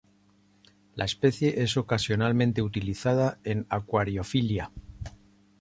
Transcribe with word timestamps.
La 0.95 1.05
especie 1.05 1.61
es 1.61 1.77
ocasionalmente 1.77 2.63
utilizada 2.63 3.37
en 3.43 3.67
acuariofilia. 3.69 4.71